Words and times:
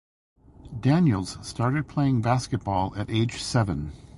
Daniels 0.79 1.37
started 1.47 1.87
playing 1.87 2.21
basketball 2.23 2.91
at 2.97 3.07
age 3.11 3.39
seven. 3.39 3.91